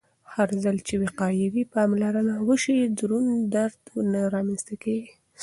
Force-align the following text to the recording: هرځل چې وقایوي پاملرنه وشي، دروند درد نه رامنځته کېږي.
هرځل 0.33 0.77
چې 0.87 0.93
وقایوي 1.03 1.63
پاملرنه 1.73 2.35
وشي، 2.47 2.77
دروند 2.99 3.35
درد 3.55 3.81
نه 4.11 4.21
رامنځته 4.35 4.75
کېږي. 4.83 5.13